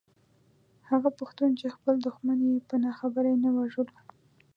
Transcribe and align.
هغه 0.89 1.09
پښتون 1.19 1.49
چې 1.59 1.73
خپل 1.75 1.95
دښمن 2.05 2.39
يې 2.49 2.57
په 2.69 2.75
ناخبرۍ 2.85 3.35
نه 3.43 3.49
وژلو. 3.57 3.95